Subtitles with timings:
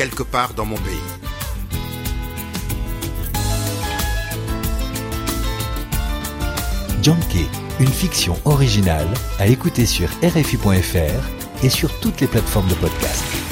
[0.00, 0.98] quelque part dans mon pays.
[7.02, 13.49] Junkie, une fiction originale à écouter sur RFI.fr et sur toutes les plateformes de podcast.